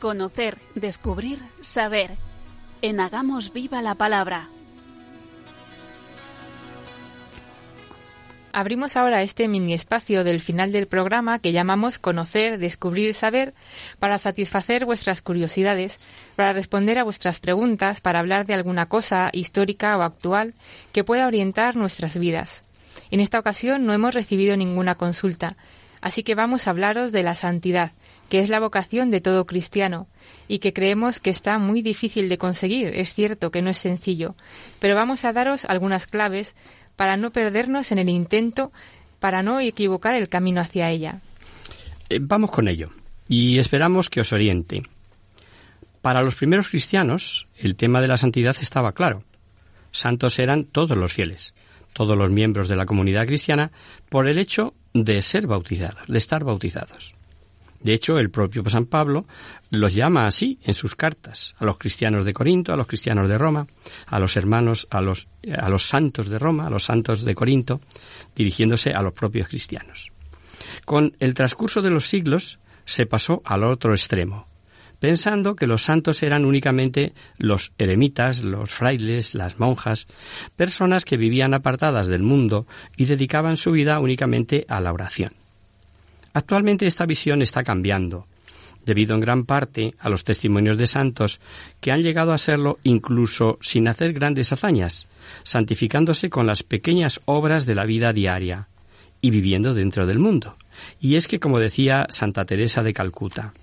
[0.03, 2.17] Conocer, descubrir, saber.
[2.81, 4.49] En Hagamos Viva la Palabra.
[8.51, 13.53] Abrimos ahora este mini espacio del final del programa que llamamos Conocer, Descubrir, Saber
[13.97, 15.99] para satisfacer vuestras curiosidades,
[16.35, 20.53] para responder a vuestras preguntas, para hablar de alguna cosa histórica o actual
[20.91, 22.61] que pueda orientar nuestras vidas.
[23.09, 25.55] En esta ocasión no hemos recibido ninguna consulta,
[26.01, 27.93] así que vamos a hablaros de la santidad,
[28.33, 30.07] que es la vocación de todo cristiano
[30.47, 32.87] y que creemos que está muy difícil de conseguir.
[32.87, 34.33] Es cierto que no es sencillo,
[34.79, 36.55] pero vamos a daros algunas claves
[36.95, 38.71] para no perdernos en el intento,
[39.19, 41.21] para no equivocar el camino hacia ella.
[42.09, 42.89] Eh, vamos con ello
[43.27, 44.81] y esperamos que os oriente.
[46.01, 49.25] Para los primeros cristianos, el tema de la santidad estaba claro.
[49.91, 51.53] Santos eran todos los fieles,
[51.93, 53.71] todos los miembros de la comunidad cristiana,
[54.09, 57.13] por el hecho de ser bautizados, de estar bautizados.
[57.83, 59.25] De hecho, el propio San Pablo
[59.69, 63.37] los llama así en sus cartas a los cristianos de Corinto, a los cristianos de
[63.37, 63.67] Roma,
[64.07, 65.27] a los hermanos, a los,
[65.57, 67.81] a los santos de Roma, a los santos de Corinto,
[68.35, 70.11] dirigiéndose a los propios cristianos.
[70.85, 74.47] Con el transcurso de los siglos se pasó al otro extremo,
[74.99, 80.07] pensando que los santos eran únicamente los eremitas, los frailes, las monjas,
[80.55, 82.65] personas que vivían apartadas del mundo
[82.95, 85.42] y dedicaban su vida únicamente a la oración.
[86.33, 88.25] Actualmente esta visión está cambiando,
[88.85, 91.39] debido en gran parte a los testimonios de santos
[91.79, 95.07] que han llegado a serlo incluso sin hacer grandes hazañas,
[95.43, 98.67] santificándose con las pequeñas obras de la vida diaria
[99.21, 100.57] y viviendo dentro del mundo.
[100.99, 103.53] Y es que, como decía Santa Teresa de Calcuta,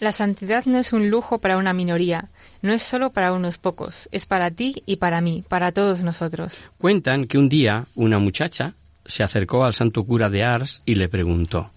[0.00, 2.28] la santidad no es un lujo para una minoría,
[2.62, 6.60] no es solo para unos pocos, es para ti y para mí, para todos nosotros.
[6.78, 8.74] Cuentan que un día una muchacha
[9.06, 11.70] se acercó al santo cura de Ars y le preguntó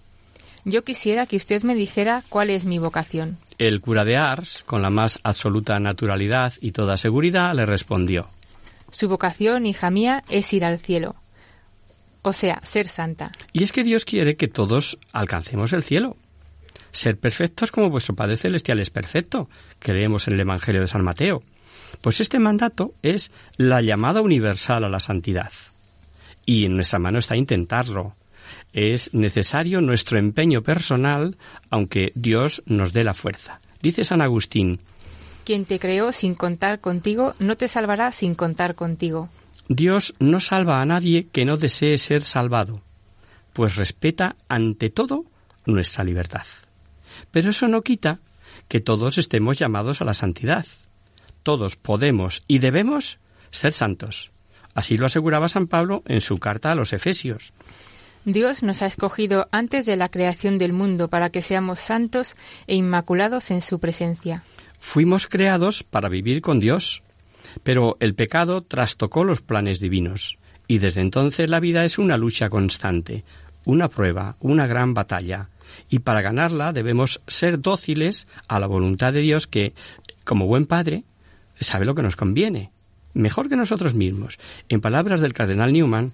[0.68, 3.38] yo quisiera que usted me dijera cuál es mi vocación.
[3.58, 8.28] El cura de Ars, con la más absoluta naturalidad y toda seguridad, le respondió.
[8.90, 11.16] Su vocación, hija mía, es ir al cielo.
[12.22, 13.32] O sea, ser santa.
[13.52, 16.16] Y es que Dios quiere que todos alcancemos el cielo.
[16.92, 19.48] Ser perfectos como vuestro Padre Celestial es perfecto,
[19.78, 21.42] que leemos en el Evangelio de San Mateo.
[22.00, 25.52] Pues este mandato es la llamada universal a la santidad.
[26.44, 28.14] Y en nuestra mano está intentarlo,
[28.72, 31.36] es necesario nuestro empeño personal,
[31.70, 33.60] aunque Dios nos dé la fuerza.
[33.82, 34.80] Dice San Agustín,
[35.44, 39.28] Quien te creó sin contar contigo, no te salvará sin contar contigo.
[39.68, 42.82] Dios no salva a nadie que no desee ser salvado,
[43.52, 45.24] pues respeta ante todo
[45.66, 46.46] nuestra libertad.
[47.30, 48.20] Pero eso no quita
[48.68, 50.66] que todos estemos llamados a la santidad.
[51.42, 53.18] Todos podemos y debemos
[53.50, 54.30] ser santos.
[54.74, 57.52] Así lo aseguraba San Pablo en su carta a los Efesios.
[58.32, 62.74] Dios nos ha escogido antes de la creación del mundo para que seamos santos e
[62.74, 64.42] inmaculados en su presencia.
[64.80, 67.02] Fuimos creados para vivir con Dios,
[67.62, 72.50] pero el pecado trastocó los planes divinos, y desde entonces la vida es una lucha
[72.50, 73.24] constante,
[73.64, 75.48] una prueba, una gran batalla,
[75.88, 79.72] y para ganarla debemos ser dóciles a la voluntad de Dios que,
[80.24, 81.04] como buen padre,
[81.60, 82.72] sabe lo que nos conviene,
[83.14, 84.38] mejor que nosotros mismos.
[84.68, 86.12] En palabras del cardenal Newman,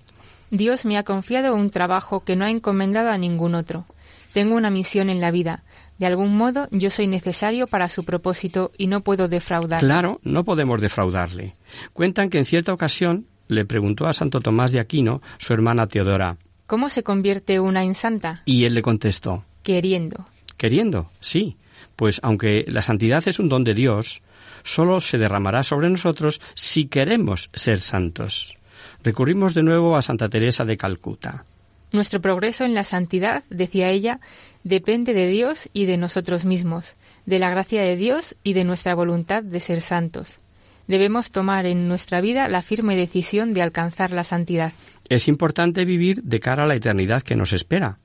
[0.51, 3.87] Dios me ha confiado un trabajo que no ha encomendado a ningún otro.
[4.33, 5.63] Tengo una misión en la vida.
[5.99, 9.81] De algún modo yo soy necesario para su propósito y no puedo defraudar.
[9.81, 11.55] Claro, no podemos defraudarle.
[11.93, 16.37] Cuentan que en cierta ocasión le preguntó a Santo Tomás de Aquino su hermana Teodora.
[16.67, 18.43] ¿Cómo se convierte una en santa?
[18.45, 19.45] Y él le contestó.
[19.63, 20.27] Queriendo.
[20.57, 21.57] Queriendo, sí.
[21.95, 24.23] Pues aunque la santidad es un don de Dios,
[24.65, 28.57] solo se derramará sobre nosotros si queremos ser santos.
[29.05, 31.45] Recurrimos de nuevo a Santa Teresa de Calcuta.
[31.93, 34.19] Nuestro progreso en la santidad, decía ella,
[34.65, 36.97] depende de Dios y de nosotros mismos,
[37.27, 40.41] de la gracia de Dios y de nuestra voluntad de ser santos.
[40.89, 44.73] Debemos tomar en nuestra vida la firme decisión de alcanzar la santidad.
[45.11, 47.99] Es importante vivir de cara a la eternidad que nos espera,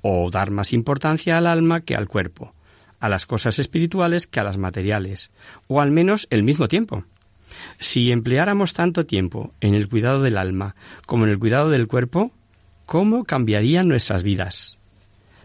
[0.00, 2.54] o dar más importancia al alma que al cuerpo,
[2.98, 5.30] a las cosas espirituales que a las materiales,
[5.66, 7.04] o al menos el mismo tiempo.
[7.78, 10.74] Si empleáramos tanto tiempo en el cuidado del alma
[11.06, 12.32] como en el cuidado del cuerpo,
[12.86, 14.78] ¿cómo cambiarían nuestras vidas?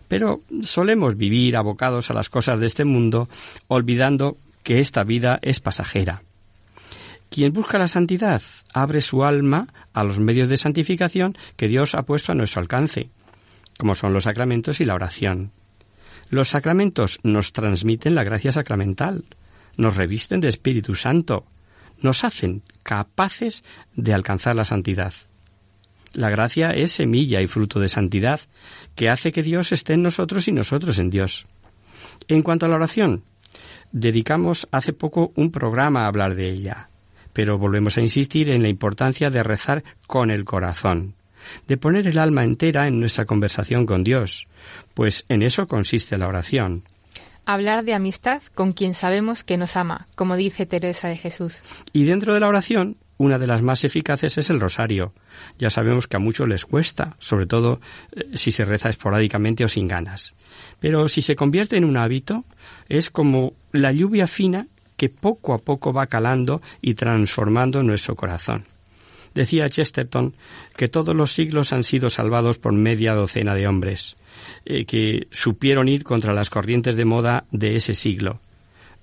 [0.07, 3.29] Pero solemos vivir abocados a las cosas de este mundo,
[3.67, 6.23] olvidando que esta vida es pasajera.
[7.29, 8.41] Quien busca la santidad
[8.73, 13.09] abre su alma a los medios de santificación que Dios ha puesto a nuestro alcance,
[13.79, 15.51] como son los sacramentos y la oración.
[16.29, 19.23] Los sacramentos nos transmiten la gracia sacramental,
[19.77, 21.45] nos revisten de Espíritu Santo,
[22.01, 23.63] nos hacen capaces
[23.95, 25.13] de alcanzar la santidad.
[26.13, 28.41] La gracia es semilla y fruto de santidad
[28.95, 31.47] que hace que Dios esté en nosotros y nosotros en Dios.
[32.27, 33.23] En cuanto a la oración,
[33.91, 36.89] dedicamos hace poco un programa a hablar de ella,
[37.33, 41.15] pero volvemos a insistir en la importancia de rezar con el corazón,
[41.67, 44.47] de poner el alma entera en nuestra conversación con Dios,
[44.93, 46.83] pues en eso consiste la oración.
[47.45, 51.63] Hablar de amistad con quien sabemos que nos ama, como dice Teresa de Jesús.
[51.91, 55.13] Y dentro de la oración, una de las más eficaces es el rosario.
[55.59, 57.79] Ya sabemos que a muchos les cuesta, sobre todo
[58.13, 60.35] eh, si se reza esporádicamente o sin ganas.
[60.79, 62.45] Pero si se convierte en un hábito,
[62.89, 64.67] es como la lluvia fina
[64.97, 68.65] que poco a poco va calando y transformando nuestro corazón.
[69.33, 70.35] Decía Chesterton
[70.81, 74.15] que todos los siglos han sido salvados por media docena de hombres,
[74.65, 78.39] eh, que supieron ir contra las corrientes de moda de ese siglo.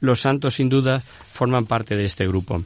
[0.01, 2.65] Los santos, sin duda, forman parte de este grupo.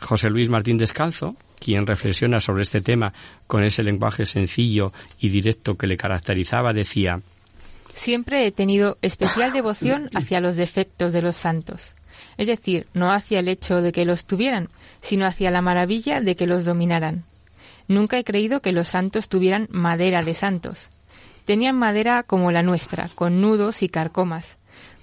[0.00, 3.12] José Luis Martín Descalzo, quien reflexiona sobre este tema
[3.48, 7.20] con ese lenguaje sencillo y directo que le caracterizaba, decía
[7.94, 11.96] Siempre he tenido especial devoción hacia los defectos de los santos,
[12.36, 14.68] es decir, no hacia el hecho de que los tuvieran,
[15.02, 17.24] sino hacia la maravilla de que los dominaran.
[17.88, 20.88] Nunca he creído que los santos tuvieran madera de santos.
[21.44, 24.58] Tenían madera como la nuestra, con nudos y carcomas,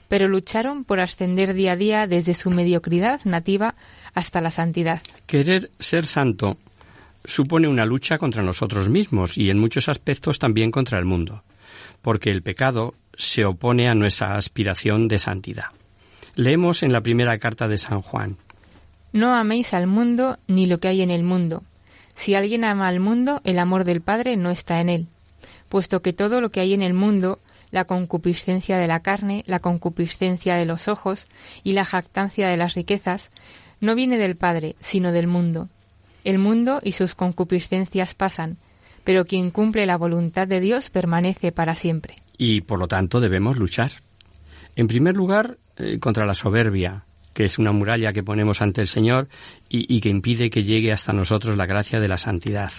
[0.08, 3.76] pero lucharon por ascender día a día desde su mediocridad nativa
[4.14, 5.02] hasta la santidad.
[5.26, 6.58] Querer ser santo
[7.24, 11.44] supone una lucha contra nosotros mismos y en muchos aspectos también contra el mundo,
[12.02, 15.66] porque el pecado se opone a nuestra aspiración de santidad.
[16.36, 18.38] Leemos en la primera carta de San Juan.
[19.14, 21.64] No améis al mundo ni lo que hay en el mundo.
[22.22, 25.08] Si alguien ama al mundo, el amor del Padre no está en él,
[25.70, 27.40] puesto que todo lo que hay en el mundo,
[27.72, 31.26] la concupiscencia de la carne, la concupiscencia de los ojos
[31.64, 33.32] y la jactancia de las riquezas,
[33.80, 35.68] no viene del Padre, sino del mundo.
[36.24, 38.58] El mundo y sus concupiscencias pasan,
[39.04, 42.22] pero quien cumple la voluntad de Dios permanece para siempre.
[42.38, 43.94] Y por lo tanto debemos luchar.
[44.76, 47.04] En primer lugar, eh, contra la soberbia,
[47.34, 49.28] que es una muralla que ponemos ante el Señor
[49.70, 52.72] y, y que impide que llegue hasta nosotros la gracia de la santidad.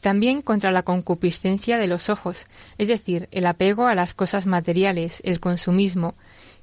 [0.00, 2.46] También contra la concupiscencia de los ojos,
[2.78, 6.14] es decir, el apego a las cosas materiales, el consumismo,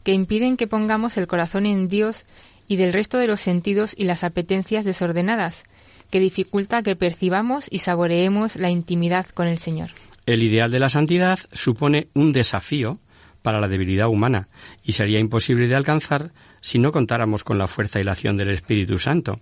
[0.03, 2.26] que impiden que pongamos el corazón en Dios
[2.67, 5.63] y del resto de los sentidos y las apetencias desordenadas,
[6.09, 9.91] que dificulta que percibamos y saboreemos la intimidad con el Señor.
[10.26, 12.99] El ideal de la santidad supone un desafío
[13.41, 14.47] para la debilidad humana
[14.84, 16.32] y sería imposible de alcanzar
[16.64, 19.41] si no contáramos con la fuerza y la acción del Espíritu Santo.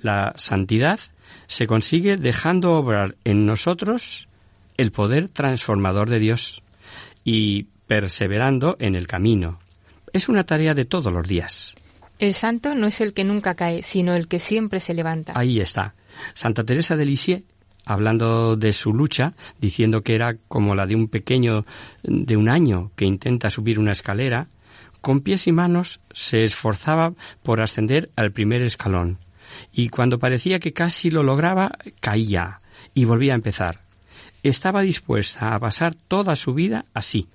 [0.00, 1.00] La santidad
[1.46, 4.28] se consigue dejando obrar en nosotros
[4.76, 6.62] el poder transformador de Dios
[7.24, 9.60] y perseverando en el camino.
[10.12, 11.74] Es una tarea de todos los días.
[12.18, 15.32] El santo no es el que nunca cae, sino el que siempre se levanta.
[15.34, 15.94] Ahí está.
[16.34, 17.44] Santa Teresa de Lisieux,
[17.86, 21.64] hablando de su lucha, diciendo que era como la de un pequeño
[22.02, 24.48] de un año que intenta subir una escalera,
[25.02, 29.18] con pies y manos se esforzaba por ascender al primer escalón,
[29.72, 32.60] y cuando parecía que casi lo lograba, caía
[32.94, 33.82] y volvía a empezar.
[34.42, 37.28] Estaba dispuesta a pasar toda su vida así,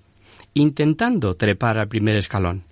[0.53, 2.63] intentando trepar al primer escalón,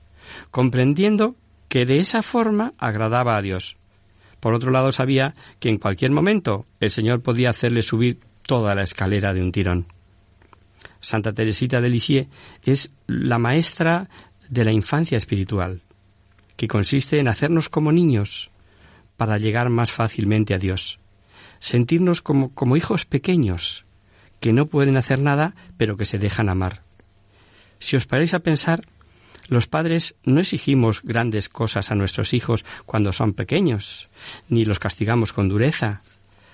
[0.49, 1.35] comprendiendo
[1.69, 3.77] que de esa forma agradaba a Dios.
[4.39, 8.83] Por otro lado, sabía que en cualquier momento el Señor podía hacerle subir toda la
[8.83, 9.87] escalera de un tirón.
[11.01, 12.27] Santa Teresita de Lisieux
[12.63, 14.09] es la maestra
[14.49, 15.81] de la infancia espiritual,
[16.57, 18.49] que consiste en hacernos como niños
[19.17, 20.99] para llegar más fácilmente a Dios,
[21.59, 23.85] sentirnos como, como hijos pequeños,
[24.39, 26.83] que no pueden hacer nada, pero que se dejan amar.
[27.79, 28.85] Si os paráis a pensar,
[29.47, 34.09] los padres no exigimos grandes cosas a nuestros hijos cuando son pequeños,
[34.49, 36.01] ni los castigamos con dureza.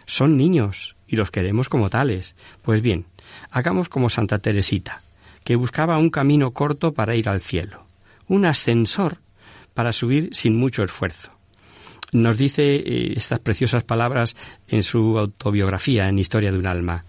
[0.05, 2.35] Son niños y los queremos como tales.
[2.61, 3.05] Pues bien,
[3.49, 5.01] hagamos como Santa Teresita,
[5.43, 7.85] que buscaba un camino corto para ir al cielo,
[8.27, 9.17] un ascensor
[9.73, 11.31] para subir sin mucho esfuerzo.
[12.11, 14.35] Nos dice eh, estas preciosas palabras
[14.67, 17.05] en su autobiografía, en Historia de un alma.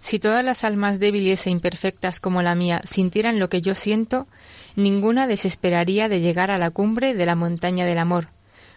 [0.00, 4.28] Si todas las almas débiles e imperfectas como la mía sintieran lo que yo siento,
[4.76, 8.28] ninguna desesperaría de llegar a la cumbre de la montaña del amor,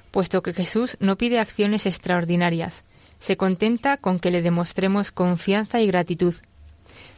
[0.09, 2.83] puesto que Jesús no pide acciones extraordinarias,
[3.19, 6.33] se contenta con que le demostremos confianza y gratitud.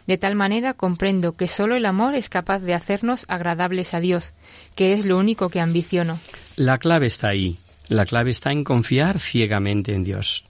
[0.08, 4.34] De tal manera comprendo que sólo el amor es capaz de hacernos agradables a Dios,
[4.76, 6.20] que es lo único que ambiciono.
[6.56, 7.58] La clave está ahí.
[7.88, 10.46] La clave está en confiar ciegamente en Dios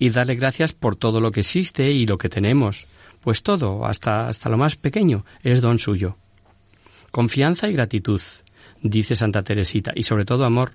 [0.00, 2.86] y darle gracias por todo lo que existe y lo que tenemos,
[3.20, 6.16] pues todo, hasta, hasta lo más pequeño, es don suyo.
[7.10, 8.20] Confianza y gratitud,
[8.82, 10.72] dice Santa Teresita, y sobre todo amor.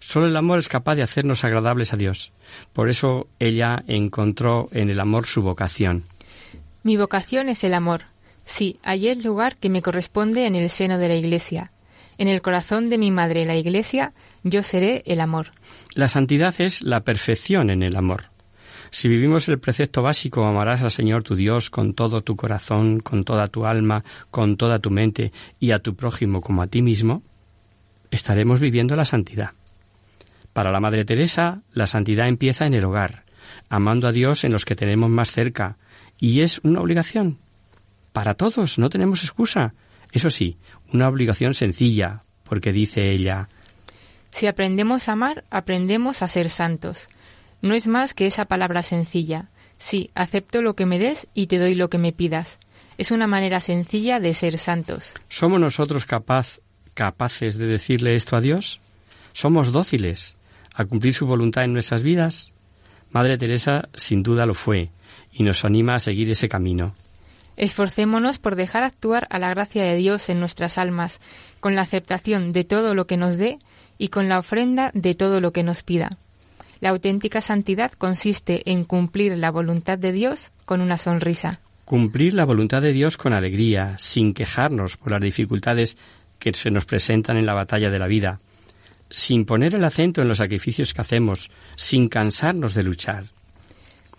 [0.00, 2.32] Solo el amor es capaz de hacernos agradables a Dios.
[2.72, 6.04] Por eso ella encontró en el amor su vocación.
[6.88, 8.04] Mi vocación es el amor.
[8.46, 11.70] Sí, hay el lugar que me corresponde en el seno de la Iglesia.
[12.16, 15.52] En el corazón de mi madre, la Iglesia, yo seré el amor.
[15.94, 18.30] La santidad es la perfección en el amor.
[18.88, 23.22] Si vivimos el precepto básico, amarás al Señor tu Dios con todo tu corazón, con
[23.22, 25.30] toda tu alma, con toda tu mente
[25.60, 27.22] y a tu prójimo como a ti mismo,
[28.10, 29.50] estaremos viviendo la santidad.
[30.54, 33.24] Para la Madre Teresa, la santidad empieza en el hogar,
[33.68, 35.76] amando a Dios en los que tenemos más cerca,
[36.18, 37.38] y es una obligación.
[38.12, 39.74] Para todos, no tenemos excusa.
[40.12, 40.56] Eso sí,
[40.92, 43.48] una obligación sencilla, porque dice ella,
[44.30, 47.08] Si aprendemos a amar, aprendemos a ser santos.
[47.62, 49.48] No es más que esa palabra sencilla.
[49.78, 52.58] Sí, acepto lo que me des y te doy lo que me pidas.
[52.96, 55.14] Es una manera sencilla de ser santos.
[55.28, 56.58] ¿Somos nosotros capaz,
[56.94, 58.80] capaces de decirle esto a Dios?
[59.32, 60.36] ¿Somos dóciles
[60.74, 62.52] a cumplir su voluntad en nuestras vidas?
[63.12, 64.90] Madre Teresa sin duda lo fue
[65.32, 66.94] y nos anima a seguir ese camino.
[67.56, 71.20] Esforcémonos por dejar actuar a la gracia de Dios en nuestras almas,
[71.58, 73.58] con la aceptación de todo lo que nos dé
[73.98, 76.18] y con la ofrenda de todo lo que nos pida.
[76.80, 81.60] La auténtica santidad consiste en cumplir la voluntad de Dios con una sonrisa.
[81.84, 85.96] Cumplir la voluntad de Dios con alegría, sin quejarnos por las dificultades
[86.38, 88.38] que se nos presentan en la batalla de la vida,
[89.10, 93.24] sin poner el acento en los sacrificios que hacemos, sin cansarnos de luchar.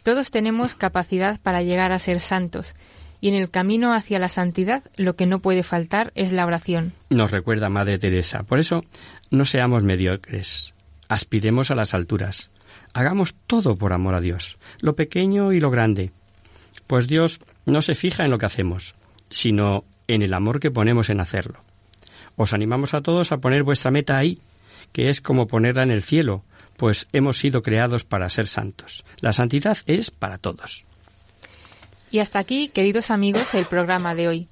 [0.04, 2.76] Todos tenemos capacidad para llegar a ser santos,
[3.22, 6.94] y en el camino hacia la santidad lo que no puede faltar es la oración.
[7.10, 8.44] Nos recuerda Madre Teresa.
[8.44, 8.84] Por eso,
[9.30, 10.74] no seamos mediocres
[11.10, 12.52] aspiremos a las alturas.
[12.94, 16.12] Hagamos todo por amor a Dios, lo pequeño y lo grande.
[16.88, 18.96] Pues Dios no se fija en lo que hacemos,
[19.30, 21.62] sino en el amor que ponemos en hacerlo.
[22.36, 24.40] Os animamos a todos a poner vuestra meta ahí,
[24.94, 26.44] que es como ponerla en el cielo,
[26.80, 29.04] pues hemos sido creados para ser santos.
[29.20, 30.86] La santidad es para todos.
[32.10, 34.48] Y hasta aquí, queridos amigos, el programa de hoy.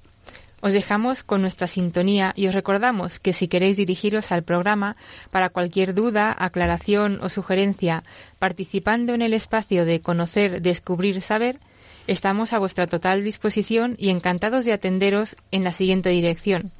[0.60, 4.96] Os dejamos con nuestra sintonía y os recordamos que si queréis dirigiros al programa
[5.30, 8.04] para cualquier duda, aclaración o sugerencia
[8.38, 11.60] participando en el espacio de conocer, descubrir, saber,
[12.06, 16.72] estamos a vuestra total disposición y encantados de atenderos en la siguiente dirección.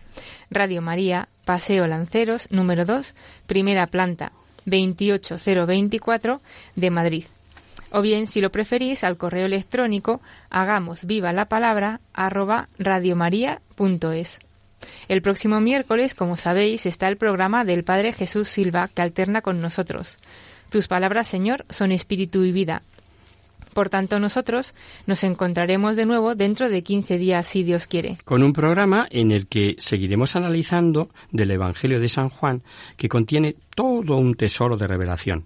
[0.50, 3.14] Radio María, Paseo Lanceros, número 2,
[3.46, 4.32] primera planta,
[4.68, 6.40] 28024
[6.76, 7.24] de Madrid
[7.90, 14.38] o bien, si lo preferís, al correo electrónico hagamos viva la palabra arroba radiomaria.es.
[15.08, 19.60] El próximo miércoles, como sabéis, está el programa del Padre Jesús Silva que alterna con
[19.60, 20.18] nosotros.
[20.70, 22.82] Tus palabras, Señor, son espíritu y vida.
[23.72, 24.72] Por tanto, nosotros
[25.06, 28.18] nos encontraremos de nuevo dentro de 15 días, si Dios quiere.
[28.24, 32.62] Con un programa en el que seguiremos analizando del Evangelio de San Juan,
[32.96, 35.44] que contiene todo un tesoro de revelación.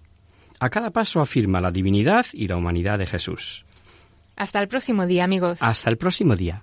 [0.61, 3.65] A cada paso afirma la divinidad y la humanidad de Jesús.
[4.37, 5.59] Hasta el próximo día, amigos.
[5.61, 6.63] Hasta el próximo día.